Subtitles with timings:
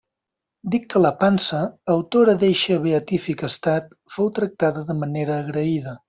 [0.75, 1.59] Dic que la pansa,
[1.97, 5.95] autora d'eixe beatífic estat, fou tractada de manera agraïda.